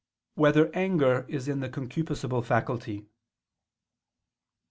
3] 0.33 0.41
Whether 0.41 0.75
Anger 0.75 1.25
Is 1.29 1.47
in 1.47 1.59
the 1.59 1.69
Concupiscible 1.69 2.43
Faculty? 2.43 3.05